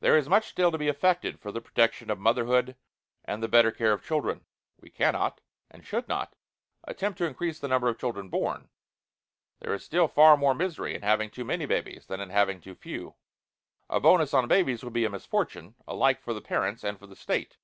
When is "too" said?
11.30-11.44, 12.60-12.74